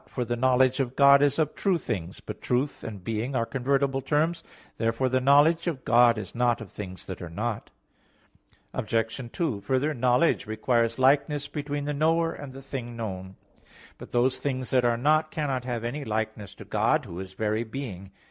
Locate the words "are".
3.35-3.45, 7.21-7.29, 14.85-14.97